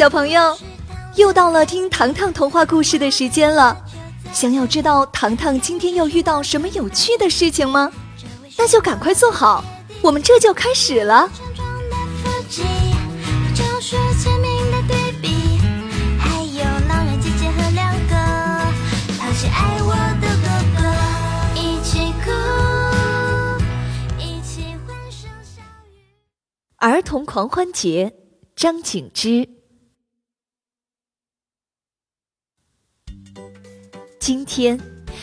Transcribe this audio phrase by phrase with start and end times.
[0.00, 0.56] 小朋友，
[1.16, 3.76] 又到了听糖糖童话故事的时间了。
[4.32, 7.92] 想要知道糖糖今天又遇到什么有趣的事情吗？
[8.56, 9.62] 那就赶快坐好，
[10.00, 11.30] 我们这就开始了。
[26.78, 28.14] 儿童狂欢节，
[28.56, 29.59] 张景之。
[34.20, 34.78] 今天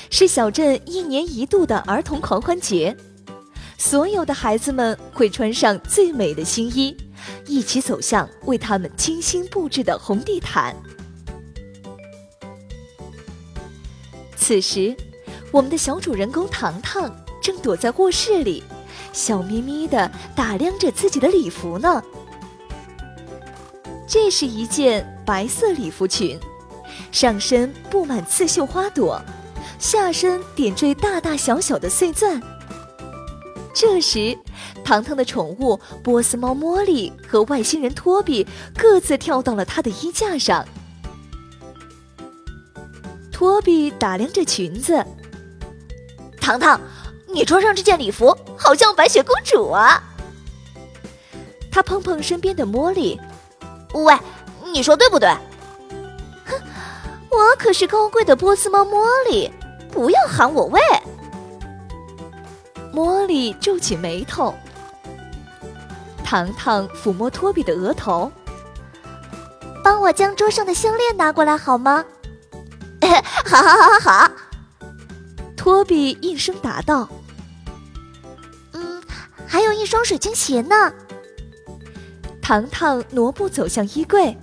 [0.10, 2.98] 是小镇一年一度的儿童狂欢节，
[3.78, 6.98] 所有的孩子们会穿上最美的新衣，
[7.46, 10.76] 一起走向为他们精心布置的红地毯。
[14.36, 14.96] 此时，
[15.52, 18.64] 我们的小主人公糖糖正躲在卧室里。
[19.14, 22.04] 笑眯眯的打量着自己的礼服呢。
[24.08, 26.40] 这是一件白色礼服裙，
[27.12, 29.22] 上身布满刺绣花朵，
[29.80, 32.42] 下身点缀大大小小的碎钻。
[33.74, 34.38] 这时，
[34.84, 40.66] 糖糖的宠物波斯猫茉莉和外星人托比各自跳到了他的衣架上。
[43.32, 45.06] 托比打量着裙子，
[46.40, 46.80] 糖糖。
[47.30, 50.02] 你穿上这件礼服，好像白雪公主啊！
[51.70, 53.20] 他碰碰身边的茉莉，
[53.94, 54.18] 喂，
[54.72, 55.30] 你说对不对？
[57.38, 59.52] 哼，我可是高贵的波斯猫茉莉，
[59.92, 60.82] 不要喊我喂。
[62.94, 64.54] 茉莉皱起眉头。
[66.24, 68.32] 糖糖抚摸托比的额头，
[69.84, 72.04] 帮我将桌上的项链拿过来好吗？
[73.46, 74.32] 好好好好好。
[75.56, 77.08] 托比应声答道。
[78.74, 79.02] 嗯
[79.46, 80.92] 还有一双水晶鞋呢。
[82.42, 84.36] 糖糖挪步走向衣柜。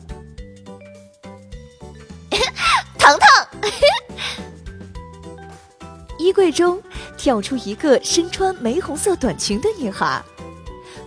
[6.25, 6.83] 衣柜中
[7.19, 10.23] 跳出一个身穿玫红色短裙的女孩，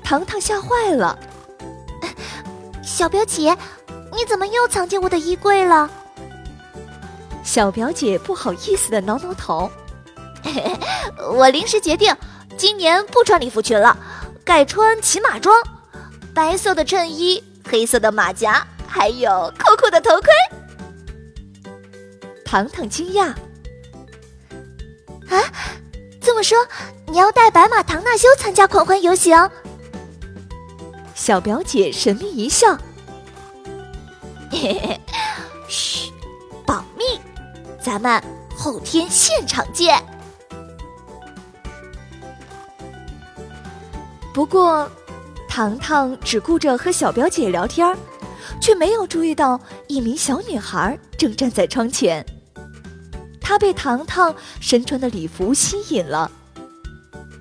[0.03, 1.17] 糖糖吓坏了。
[2.83, 3.57] 小表姐，
[4.15, 5.89] 你怎么又藏进我的衣柜了？
[7.43, 9.71] 小表姐不好意思的挠挠头。
[11.33, 12.15] 我临时决定。
[12.55, 13.97] 今年不穿礼服裙了，
[14.43, 15.55] 改穿骑马装，
[16.33, 20.29] 白色的衬衣，黑色的马甲，还有酷酷的头盔。
[22.43, 23.31] 糖糖惊讶
[25.29, 25.43] ：“啊，
[26.21, 26.57] 这么说
[27.07, 29.37] 你要带白马唐纳修参加狂欢游行？”
[31.15, 32.77] 小表姐神秘一笑
[34.51, 35.01] ：“嘿嘿嘿，
[35.67, 36.11] 嘘，
[36.65, 37.03] 保密，
[37.81, 38.23] 咱们
[38.55, 40.01] 后天现场见。”
[44.33, 44.89] 不过，
[45.49, 47.97] 糖糖只顾着和小表姐聊天
[48.61, 52.23] 却没有注意到一名小女孩正站在窗前。
[53.47, 56.29] 她被糖糖身穿的礼服吸引了。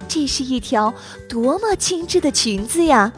[0.06, 0.94] 这是一条
[1.28, 3.12] 多么精致的裙子呀！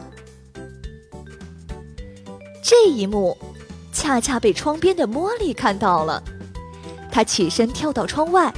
[2.63, 3.37] 这一幕，
[3.93, 6.23] 恰恰被窗边的茉莉看到了。
[7.11, 8.51] 她起身跳到窗外，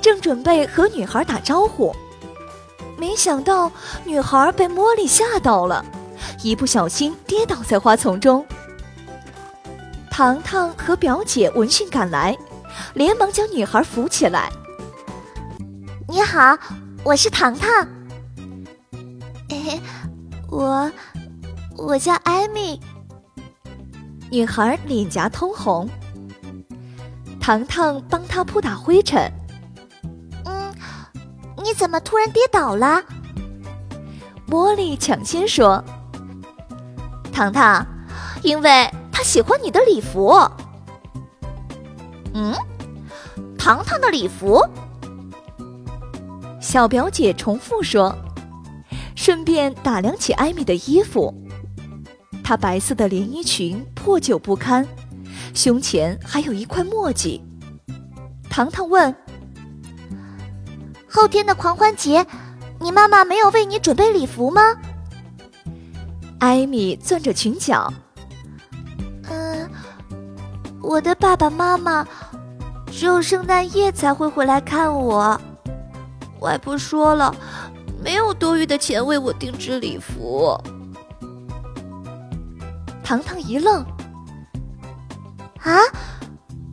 [0.00, 1.94] 正准备和女孩打招呼。
[2.98, 3.70] 没想到，
[4.04, 5.84] 女孩被茉莉吓到了，
[6.42, 8.44] 一不小心跌倒在花丛中。
[10.10, 12.36] 糖糖和表姐闻讯赶来，
[12.94, 14.50] 连忙将女孩扶起来。
[16.08, 16.56] 你好，
[17.04, 17.68] 我是糖糖。
[20.48, 20.90] 我，
[21.76, 22.80] 我叫艾米。
[24.30, 25.88] 女孩脸颊通红。
[27.40, 29.32] 糖糖帮她扑打灰尘。
[30.44, 30.74] 嗯
[31.56, 33.02] 你怎么突然跌倒了？
[34.48, 35.82] 茉莉抢先说
[37.32, 37.86] ：“糖糖，
[38.42, 40.36] 因为她喜欢你的礼服。”
[42.34, 42.52] 嗯，
[43.60, 44.66] 糖糖的礼服。
[46.58, 48.16] 小表姐重复说，
[49.14, 51.34] 顺便打量起艾米的衣服。
[52.42, 54.88] 她白色的连衣裙破旧不堪，
[55.52, 57.42] 胸前还有一块墨迹。
[58.48, 59.14] 糖糖问。
[61.06, 62.26] 后天的狂欢节，
[62.80, 64.74] 你妈妈没有为你准备礼服吗？
[66.38, 67.92] 艾米攥着裙角。
[69.28, 69.70] 嗯，
[70.80, 72.06] 我的爸爸妈妈
[72.90, 75.40] 只有圣诞夜才会回来看我。
[76.40, 77.34] 外婆说了，
[78.02, 80.58] 没有多余的钱为我定制礼服。
[83.02, 83.82] 糖糖一愣。
[85.62, 85.78] 啊，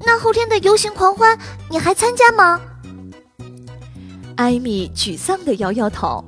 [0.06, 1.38] 那后天的游行狂欢，
[1.70, 2.60] 你还参加吗？
[4.38, 6.24] 艾米沮丧的摇摇头，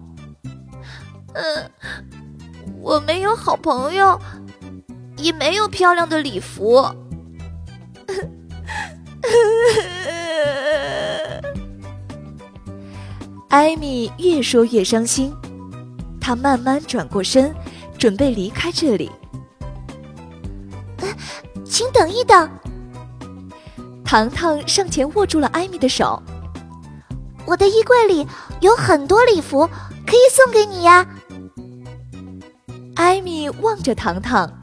[1.34, 1.72] 嗯，
[2.82, 4.20] 我没有好朋友，
[5.16, 6.84] 也没有漂亮的礼服。
[13.50, 15.34] 艾米越说越伤心，
[16.22, 17.54] 她慢慢转过身，
[17.98, 19.12] 准备离开这里。
[21.66, 22.50] 请等一等，
[24.04, 26.22] 糖糖上前握住了艾米的手。
[27.46, 28.28] 我的衣柜里
[28.60, 29.68] 有很多礼服，
[30.06, 31.08] 可以送给你呀。
[32.96, 34.62] 艾米望着糖糖，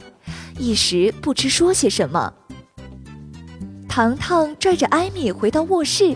[0.58, 2.32] 一时不知说些什么。
[3.96, 6.14] 糖糖拽着艾米回到卧室，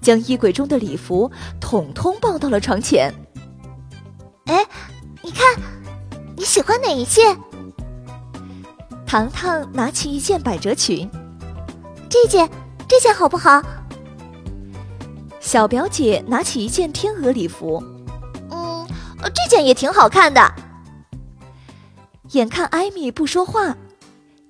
[0.00, 1.30] 将衣柜中的礼服
[1.60, 3.12] 统统抱到了床前。
[4.46, 4.66] 哎，
[5.20, 5.44] 你看，
[6.34, 7.38] 你喜欢哪一件？
[9.06, 11.06] 糖糖拿起一件百褶裙，
[12.08, 12.48] 这件，
[12.88, 13.62] 这件好不好？
[15.40, 17.84] 小表姐拿起一件天鹅礼服，
[18.50, 18.88] 嗯，
[19.24, 20.54] 这件也挺好看的。
[22.30, 23.76] 眼看艾米不说话，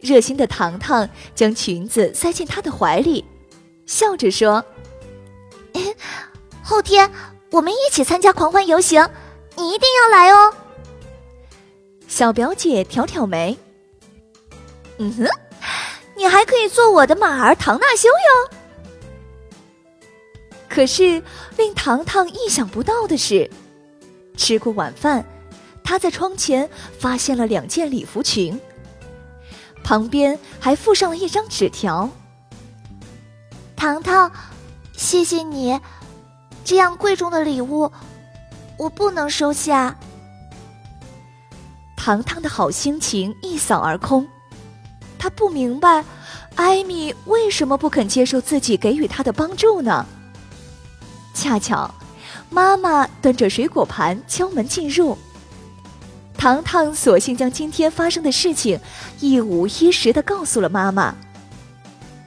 [0.04, 3.24] 热心的糖糖将裙子塞进她的怀里，
[3.86, 4.62] 笑着说
[6.62, 7.10] ：“后天
[7.50, 9.08] 我们一起参加狂欢游行，
[9.56, 10.54] 你一定要来哦。”
[12.06, 13.56] 小表姐挑挑眉
[14.98, 15.26] ：“嗯哼，
[16.14, 18.56] 你还可以做我的马儿唐纳修哟。”
[20.68, 21.22] 可是，
[21.56, 23.50] 令糖糖意想不到的是，
[24.36, 25.24] 吃过晚饭，
[25.82, 26.68] 他在窗前
[26.98, 28.60] 发现了两件礼服裙，
[29.84, 32.10] 旁边还附上了一张纸条。
[33.76, 34.32] 糖糖，
[34.96, 35.78] 谢谢你，
[36.64, 37.92] 这样贵重的礼物，
[38.78, 39.94] 我不能收下。
[41.94, 44.26] 糖糖的好心情一扫而空，
[45.18, 46.04] 他不明白，
[46.54, 50.04] 艾米为什么不肯接受自己给予他的帮助呢？
[51.34, 51.94] 恰巧，
[52.48, 55.16] 妈妈端着水果盘敲门进入。
[56.44, 58.78] 糖糖索性将今天发生的事情
[59.18, 61.16] 一五一十的告诉了妈妈。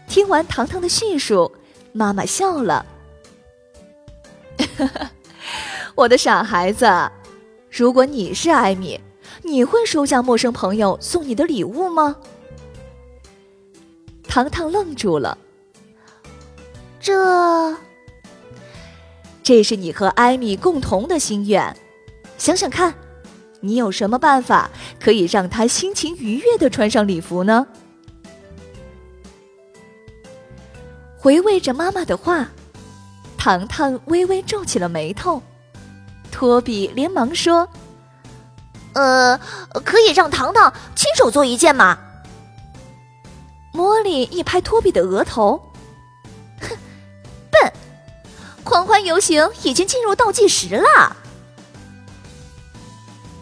[0.07, 1.51] 听完糖糖的叙述，
[1.93, 2.83] 妈妈笑了
[5.93, 6.87] ：“我的傻孩子，
[7.69, 8.99] 如果你是艾米，
[9.43, 12.15] 你会收下陌生朋友送你的礼物吗？”
[14.27, 15.37] 糖糖愣住了，
[16.99, 17.77] 这。
[19.43, 21.77] 这是你和艾米共同的心愿，
[22.39, 22.95] 想想看，
[23.59, 24.69] 你有什么办法
[24.99, 27.65] 可以让他心情愉悦的穿上礼服呢？
[31.17, 32.49] 回味着妈妈的话，
[33.37, 35.41] 糖糖微微皱起了眉头。
[36.31, 37.67] 托比连忙说
[38.93, 39.39] ：“呃，
[39.83, 41.97] 可以让糖糖亲手做一件吗？”
[43.73, 45.59] 茉莉一拍托比的额头。
[46.61, 46.77] 哼，
[47.49, 47.73] 笨
[48.63, 51.17] 狂欢游行已经进入倒计时了。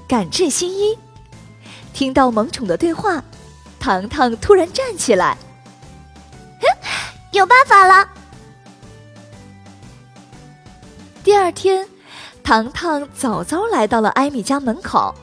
[0.08, 0.98] 赶制新衣，
[1.94, 3.24] 听到萌宠的对话，
[3.80, 5.38] 糖糖突然站起来，
[7.32, 8.08] 有办法了。
[11.24, 11.88] 第二天，
[12.44, 15.14] 糖糖早早来到了艾米家门口，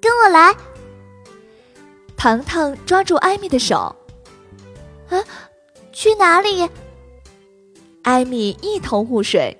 [0.00, 0.54] 跟我来。
[2.16, 3.96] 糖糖抓住艾米的手，
[5.08, 5.24] 啊，
[5.92, 6.68] 去哪里？
[8.02, 9.56] 艾米一头雾水，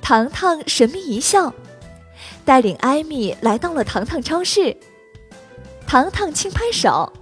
[0.00, 1.52] 糖糖神秘一笑，
[2.44, 4.76] 带领艾米来到了糖糖超市。
[5.86, 7.12] 糖糖轻拍手，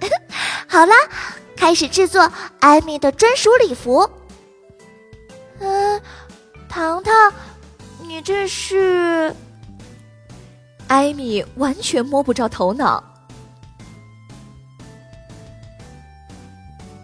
[0.68, 0.94] 好啦，
[1.56, 2.30] 开始制作
[2.60, 4.08] 艾米的专属礼服。
[5.58, 6.00] 嗯，
[6.68, 7.32] 糖糖，
[8.00, 9.34] 你这是？
[10.88, 13.02] 艾米完全摸不着头脑。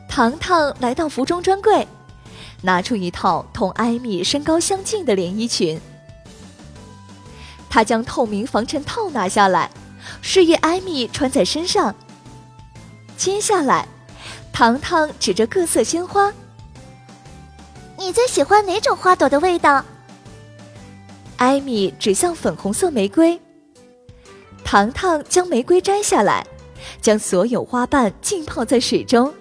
[0.08, 1.86] 糖糖来到服装专柜。
[2.60, 5.80] 拿出一套同艾米身高相近的连衣裙，
[7.78, 9.70] 他将透明防尘套拿下来，
[10.20, 11.94] 示意艾米穿在身上。
[13.16, 13.86] 接下来，
[14.52, 16.32] 糖糖指着各色鲜花
[17.96, 19.84] ：“你最喜欢哪种花朵的味道？”
[21.38, 23.40] 艾米指向粉红色玫瑰。
[24.64, 26.44] 糖糖将玫瑰摘下来，
[27.00, 29.32] 将所有花瓣浸泡在水中。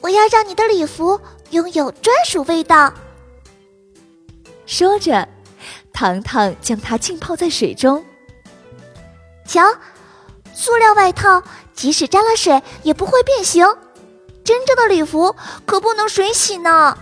[0.00, 2.94] 我要让你的礼服拥有专属味道。
[4.64, 5.28] 说着，
[5.98, 8.04] 糖糖将它浸泡在水中。
[9.44, 9.60] 瞧，
[10.54, 11.42] 塑料外套
[11.74, 13.66] 即使沾了水也不会变形，
[14.44, 15.34] 真正的礼服
[15.66, 16.96] 可不能水洗呢。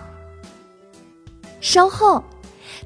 [1.60, 2.24] 稍后，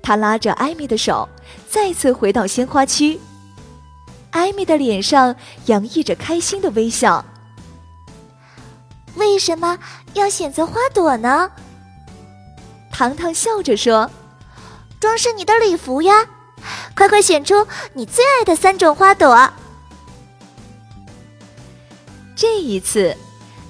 [0.02, 1.28] 他拉着艾米的手，
[1.68, 3.20] 再次回到鲜花区。
[4.32, 5.36] 艾米的脸上
[5.66, 7.24] 洋溢着开心的微笑。
[9.14, 9.78] 为什么
[10.14, 11.52] 要选择花朵呢？
[12.90, 14.10] 糖糖笑着说
[15.00, 16.28] ：“装饰你的礼服呀，
[16.94, 19.50] 快快选出你最爱的三种花朵。
[22.36, 23.16] 这一次，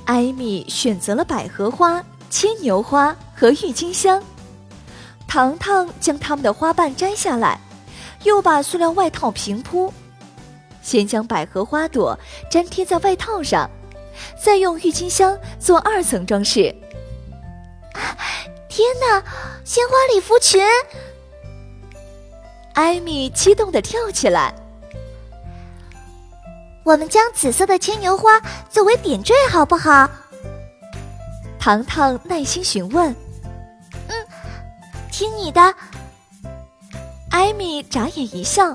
[0.04, 4.20] 艾米选择了百合花、牵牛花和郁金香。
[5.28, 7.60] 糖糖将它们的花瓣摘下来，
[8.24, 9.94] 又把塑料外套平铺，
[10.82, 12.18] 先将百合花朵
[12.50, 13.70] 粘贴在外套上，
[14.42, 16.74] 再用郁金香做二层装饰。
[18.68, 19.22] 天哪，
[19.64, 20.60] 鲜花礼服裙！
[22.80, 24.54] 艾米激动地跳起来。
[26.82, 30.08] 我们将紫色的牵牛花作为点缀，好不好？
[31.58, 33.14] 糖糖耐心询问。
[34.08, 34.14] 嗯，
[35.12, 35.74] 听你的。
[37.30, 38.74] 艾米眨眼一笑。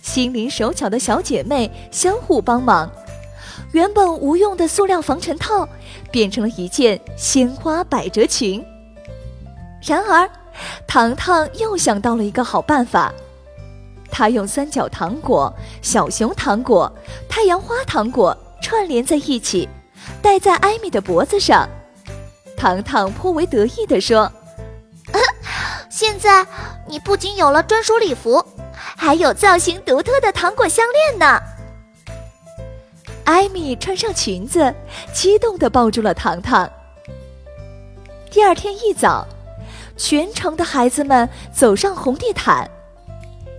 [0.00, 2.88] 心灵手巧的小姐妹相互帮忙，
[3.72, 5.68] 原本无用的塑料防尘套
[6.12, 8.64] 变成了一件鲜花百褶裙。
[9.82, 10.30] 然而，
[10.86, 13.12] 糖糖又想到了一个好办法。
[14.10, 16.92] 他用三角糖果、小熊糖果、
[17.28, 19.68] 太阳花糖果串联在一起，
[20.22, 21.68] 戴在艾米的脖子上。
[22.56, 24.30] 糖糖颇为得意地说
[25.90, 26.46] ：“现在
[26.86, 28.44] 你不仅有了专属礼服，
[28.96, 31.40] 还有造型独特的糖果项链呢。”
[33.24, 34.72] 艾米穿上裙子，
[35.12, 36.70] 激动地抱住了糖糖。
[38.30, 39.26] 第二天一早，
[39.96, 42.70] 全城的孩子们走上红地毯。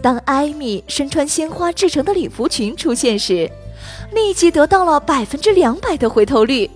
[0.02, 3.50] 当艾米身穿鲜花制成的礼服裙出现时，
[4.12, 6.70] 立即得到了百分之两百的回头率。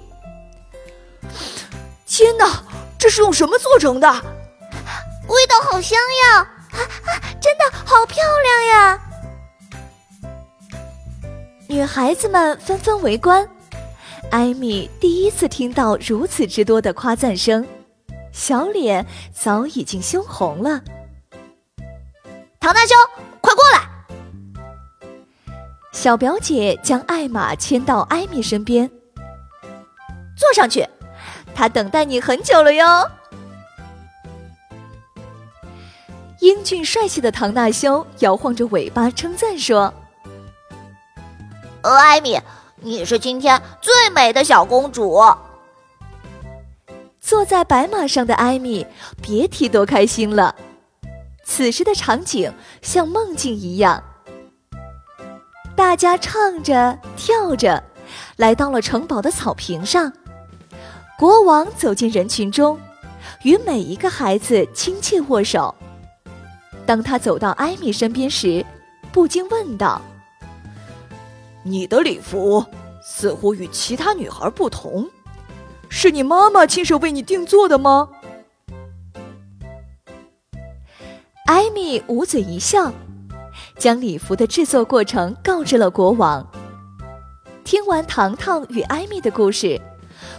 [2.08, 2.63] 天哪，
[2.98, 4.08] 这是用什么做成的？
[4.10, 6.38] 味道好香呀！
[6.72, 9.00] 啊啊，真的好漂亮呀！
[11.68, 13.48] 女孩子们纷纷围观，
[14.32, 17.63] 艾米第一次听到如此之多的夸赞声，
[18.39, 20.81] 小脸早已经羞红了。
[22.58, 22.96] 唐大兄，
[23.41, 23.81] 快过来！
[25.91, 28.89] 小表姐将艾玛牵到艾米身边，
[30.38, 30.88] 坐上去，
[31.53, 33.12] 她等待你很久了哟。
[36.39, 39.93] 英俊帅气的唐大修摇晃着尾巴称赞说
[41.84, 42.39] ：“艾米，
[42.77, 45.22] 你是今天最美的小公主。”
[47.29, 48.83] 坐在白马上的艾米
[49.21, 50.55] 别提多开心了。
[51.45, 54.03] 此时的场景像梦境一样，
[55.75, 57.83] 大家唱着跳着，
[58.38, 60.12] 来到了城堡的草坪上。
[61.19, 62.79] 国王走进人群中，
[63.43, 65.75] 与每一个孩子亲切握手。
[66.83, 68.65] 当他走到艾米身边时，
[69.12, 70.01] 不禁问道
[71.62, 72.65] ：“你的礼服
[73.03, 75.07] 似乎与其他女孩不同，
[75.89, 78.10] 是你妈妈亲手为你定做的吗？”
[81.46, 82.93] 艾米捂嘴一笑，
[83.77, 86.48] 将礼服的制作过程告知了国王。
[87.63, 89.81] 听完糖糖与艾米的故事，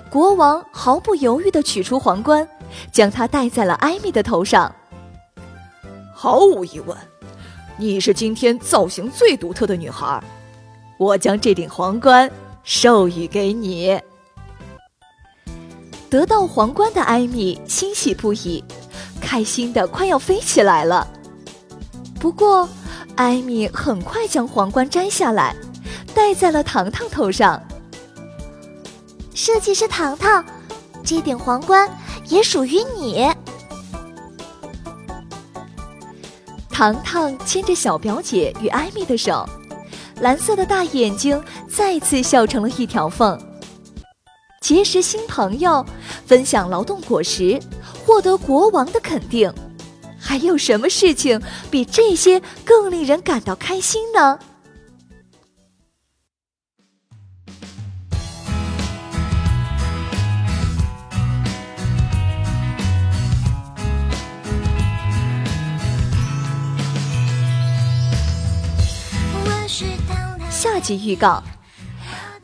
[0.09, 2.49] 国王毫不犹豫地取出皇冠，
[2.93, 4.73] 将它戴在了艾米的头上。
[6.15, 6.97] 毫无疑问，
[7.77, 10.23] 你是今天造型最独特的女孩，
[10.99, 12.31] 我将这顶皇冠
[12.63, 14.01] 授予给你。
[16.11, 18.63] 得到皇冠的艾米欣喜不已。
[19.21, 21.07] 开心的快要飞起来了。
[22.19, 22.69] 不过，
[23.15, 25.55] 艾米很快将皇冠摘下来，
[26.13, 27.63] 戴在了糖糖头上。
[29.35, 30.45] 设计师糖糖，
[31.05, 31.89] 这顶皇冠
[32.29, 33.31] 也属于你。
[36.71, 39.47] 糖糖牵着小表姐与艾米的手，
[40.21, 43.39] 蓝色的大眼睛再次笑成了一条缝。
[44.61, 45.85] 结识新朋友，
[46.27, 47.59] 分享劳动果实。
[48.05, 49.53] 获得国王的肯定，
[50.19, 51.41] 还有什么事情
[51.71, 54.39] 比这些更令人感到开心呢？
[70.51, 71.43] 下集预告：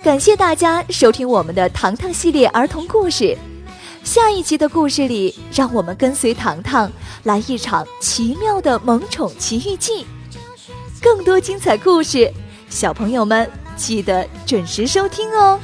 [0.06, 3.36] 感谢大家收听我们的《糖糖》系列儿童故事。
[4.04, 6.88] 下一集的故事里，让我们跟随糖糖
[7.25, 10.06] 来一场奇妙的萌宠奇遇记。
[11.02, 12.32] 更多精彩故事，
[12.70, 15.58] 小朋友们记得准时收听哦。